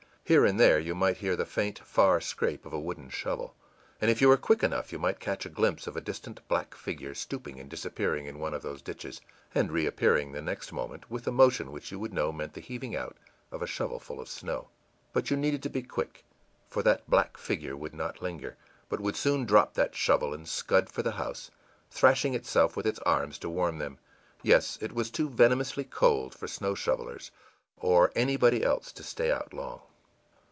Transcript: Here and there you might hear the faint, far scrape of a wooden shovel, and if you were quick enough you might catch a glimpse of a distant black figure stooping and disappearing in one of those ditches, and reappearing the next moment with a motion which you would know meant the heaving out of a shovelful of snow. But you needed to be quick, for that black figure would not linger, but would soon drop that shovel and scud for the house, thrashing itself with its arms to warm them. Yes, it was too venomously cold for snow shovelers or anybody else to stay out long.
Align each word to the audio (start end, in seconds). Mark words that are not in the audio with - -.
Here 0.23 0.45
and 0.45 0.57
there 0.57 0.79
you 0.79 0.95
might 0.95 1.17
hear 1.17 1.35
the 1.35 1.45
faint, 1.45 1.79
far 1.79 2.21
scrape 2.21 2.65
of 2.65 2.71
a 2.71 2.79
wooden 2.79 3.09
shovel, 3.09 3.53
and 3.99 4.09
if 4.09 4.21
you 4.21 4.29
were 4.29 4.37
quick 4.37 4.63
enough 4.63 4.93
you 4.93 4.97
might 4.97 5.19
catch 5.19 5.45
a 5.45 5.49
glimpse 5.49 5.87
of 5.87 5.97
a 5.97 5.99
distant 5.99 6.39
black 6.47 6.73
figure 6.73 7.13
stooping 7.13 7.59
and 7.59 7.69
disappearing 7.69 8.27
in 8.27 8.39
one 8.39 8.53
of 8.53 8.61
those 8.61 8.81
ditches, 8.81 9.19
and 9.53 9.73
reappearing 9.73 10.31
the 10.31 10.41
next 10.41 10.71
moment 10.71 11.11
with 11.11 11.27
a 11.27 11.33
motion 11.33 11.69
which 11.73 11.91
you 11.91 11.99
would 11.99 12.13
know 12.13 12.31
meant 12.31 12.53
the 12.53 12.61
heaving 12.61 12.95
out 12.95 13.17
of 13.51 13.61
a 13.61 13.67
shovelful 13.67 14.21
of 14.21 14.29
snow. 14.29 14.69
But 15.11 15.29
you 15.31 15.35
needed 15.35 15.61
to 15.63 15.69
be 15.69 15.81
quick, 15.83 16.23
for 16.69 16.81
that 16.81 17.09
black 17.09 17.37
figure 17.37 17.75
would 17.75 17.93
not 17.93 18.21
linger, 18.21 18.55
but 18.87 19.01
would 19.01 19.17
soon 19.17 19.43
drop 19.45 19.73
that 19.73 19.95
shovel 19.97 20.33
and 20.33 20.47
scud 20.47 20.89
for 20.89 21.03
the 21.03 21.11
house, 21.19 21.51
thrashing 21.89 22.35
itself 22.35 22.77
with 22.77 22.85
its 22.85 22.99
arms 22.99 23.37
to 23.39 23.49
warm 23.49 23.79
them. 23.79 23.97
Yes, 24.43 24.77
it 24.79 24.93
was 24.93 25.11
too 25.11 25.27
venomously 25.29 25.83
cold 25.83 26.33
for 26.33 26.47
snow 26.47 26.73
shovelers 26.73 27.31
or 27.75 28.13
anybody 28.15 28.63
else 28.63 28.93
to 28.93 29.03
stay 29.03 29.29
out 29.29 29.53
long. 29.53 29.81